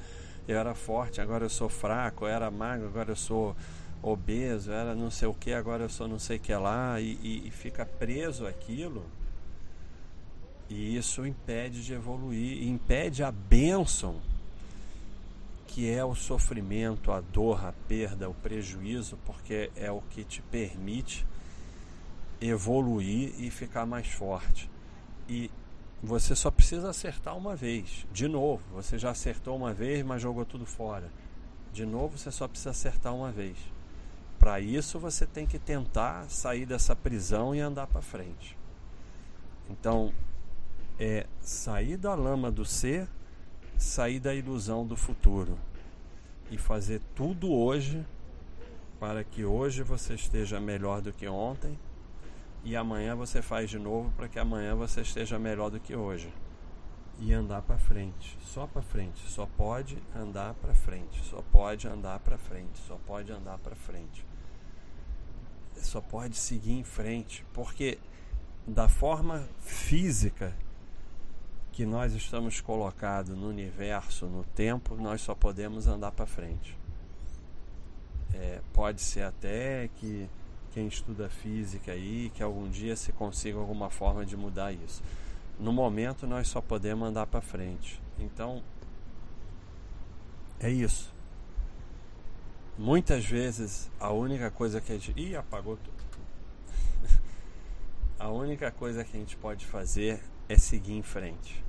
eu 0.46 0.58
era 0.58 0.74
forte, 0.74 1.20
agora 1.20 1.44
eu 1.44 1.50
sou 1.50 1.68
fraco, 1.68 2.24
eu 2.24 2.28
era 2.28 2.50
magro, 2.50 2.86
agora 2.86 3.12
eu 3.12 3.16
sou 3.16 3.56
obeso, 4.02 4.70
eu 4.70 4.74
era 4.74 4.94
não 4.94 5.10
sei 5.10 5.28
o 5.28 5.34
que, 5.34 5.52
agora 5.52 5.84
eu 5.84 5.88
sou 5.88 6.06
não 6.06 6.18
sei 6.18 6.36
o 6.36 6.40
que 6.40 6.54
lá, 6.54 7.00
e, 7.00 7.18
e, 7.22 7.48
e 7.48 7.50
fica 7.50 7.84
preso 7.84 8.46
aquilo 8.46 9.04
e 10.68 10.96
isso 10.96 11.24
impede 11.24 11.82
de 11.82 11.94
evoluir, 11.94 12.62
impede 12.68 13.22
a 13.22 13.32
bênção 13.32 14.16
que 15.66 15.88
é 15.88 16.04
o 16.04 16.14
sofrimento, 16.14 17.12
a 17.12 17.20
dor, 17.20 17.64
a 17.64 17.72
perda, 17.86 18.28
o 18.28 18.34
prejuízo, 18.34 19.18
porque 19.24 19.70
é 19.76 19.90
o 19.90 20.00
que 20.00 20.24
te 20.24 20.42
permite 20.42 21.26
evoluir 22.40 23.34
e 23.38 23.50
ficar 23.50 23.86
mais 23.86 24.08
forte. 24.08 24.70
E 25.28 25.50
você 26.02 26.34
só 26.36 26.50
precisa 26.50 26.90
acertar 26.90 27.36
uma 27.36 27.56
vez. 27.56 28.06
De 28.12 28.28
novo, 28.28 28.62
você 28.72 28.98
já 28.98 29.10
acertou 29.10 29.56
uma 29.56 29.72
vez, 29.72 30.04
mas 30.04 30.22
jogou 30.22 30.44
tudo 30.44 30.64
fora. 30.64 31.10
De 31.72 31.84
novo, 31.84 32.16
você 32.16 32.30
só 32.30 32.46
precisa 32.46 32.70
acertar 32.70 33.14
uma 33.14 33.32
vez. 33.32 33.56
Para 34.38 34.60
isso, 34.60 34.98
você 34.98 35.26
tem 35.26 35.46
que 35.46 35.58
tentar 35.58 36.30
sair 36.30 36.64
dessa 36.64 36.94
prisão 36.94 37.54
e 37.54 37.60
andar 37.60 37.86
para 37.88 38.00
frente. 38.00 38.56
Então, 39.68 40.12
é 40.98 41.26
sair 41.40 41.96
da 41.96 42.14
lama 42.14 42.50
do 42.50 42.64
ser, 42.64 43.08
sair 43.76 44.20
da 44.20 44.34
ilusão 44.34 44.86
do 44.86 44.96
futuro 44.96 45.58
e 46.50 46.56
fazer 46.56 47.00
tudo 47.14 47.52
hoje 47.52 48.04
para 48.98 49.22
que 49.22 49.44
hoje 49.44 49.82
você 49.82 50.14
esteja 50.14 50.58
melhor 50.58 51.00
do 51.00 51.12
que 51.12 51.28
ontem 51.28 51.78
e 52.64 52.76
amanhã 52.76 53.14
você 53.14 53.40
faz 53.40 53.70
de 53.70 53.78
novo 53.78 54.10
para 54.16 54.28
que 54.28 54.38
amanhã 54.38 54.74
você 54.74 55.00
esteja 55.00 55.38
melhor 55.38 55.70
do 55.70 55.80
que 55.80 55.94
hoje. 55.94 56.32
E 57.20 57.32
andar 57.32 57.62
para 57.62 57.78
frente, 57.78 58.38
só 58.42 58.66
para 58.66 58.80
frente, 58.80 59.20
só 59.28 59.44
pode 59.44 59.98
andar 60.14 60.54
para 60.54 60.72
frente, 60.72 61.20
só 61.24 61.42
pode 61.50 61.88
andar 61.88 62.20
para 62.20 62.38
frente, 62.38 62.78
só 62.86 62.96
pode 63.06 63.32
andar 63.32 63.58
para 63.58 63.74
frente. 63.74 64.24
Só 65.76 66.00
pode 66.00 66.36
seguir 66.36 66.72
em 66.72 66.84
frente, 66.84 67.44
porque 67.52 67.98
da 68.66 68.88
forma 68.88 69.48
física 69.60 70.54
que 71.72 71.86
nós 71.86 72.12
estamos 72.12 72.60
colocados 72.60 73.36
no 73.36 73.48
universo, 73.48 74.26
no 74.26 74.44
tempo, 74.44 74.96
nós 74.96 75.20
só 75.20 75.34
podemos 75.34 75.86
andar 75.86 76.12
para 76.12 76.26
frente. 76.26 76.76
É, 78.34 78.60
pode 78.72 79.00
ser 79.00 79.22
até 79.22 79.88
que 79.96 80.28
quem 80.72 80.86
estuda 80.86 81.28
física 81.28 81.92
aí, 81.92 82.30
que 82.34 82.42
algum 82.42 82.68
dia 82.68 82.96
se 82.96 83.12
consiga 83.12 83.58
alguma 83.58 83.90
forma 83.90 84.24
de 84.24 84.36
mudar 84.36 84.72
isso. 84.72 85.02
No 85.58 85.72
momento 85.72 86.26
nós 86.26 86.48
só 86.48 86.60
podemos 86.60 87.08
andar 87.08 87.26
para 87.26 87.40
frente. 87.40 88.00
Então 88.18 88.62
é 90.60 90.70
isso. 90.70 91.12
Muitas 92.76 93.24
vezes 93.24 93.90
a 93.98 94.10
única 94.10 94.50
coisa 94.50 94.80
que 94.80 94.92
a 94.92 94.98
gente. 94.98 95.12
Ih, 95.16 95.36
apagou 95.36 95.76
tudo. 95.76 95.98
a 98.18 98.28
única 98.28 98.70
coisa 98.70 99.04
que 99.04 99.16
a 99.16 99.20
gente 99.20 99.36
pode 99.36 99.66
fazer 99.66 100.20
é 100.48 100.56
seguir 100.56 100.92
em 100.92 101.02
frente. 101.02 101.64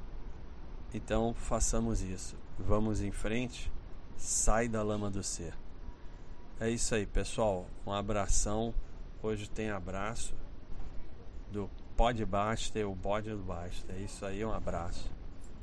Então 0.94 1.34
façamos 1.34 2.02
isso. 2.02 2.36
Vamos 2.58 3.02
em 3.02 3.12
frente, 3.12 3.72
sai 4.18 4.68
da 4.68 4.84
lama 4.84 5.10
do 5.10 5.24
ser. 5.24 5.54
É 6.60 6.70
isso 6.70 6.94
aí, 6.94 7.06
pessoal. 7.06 7.66
Um 7.86 7.94
abração. 7.94 8.74
Hoje 9.22 9.50
tem 9.50 9.70
abraço 9.70 10.34
do 11.52 11.70
Pod 11.98 12.26
Baster, 12.26 12.90
o 12.90 12.96
bode 12.96 13.30
do 13.30 13.44
Baster. 13.44 13.94
É 13.94 14.00
isso 14.00 14.26
aí, 14.26 14.46
um 14.46 14.54
abraço. 14.54 15.12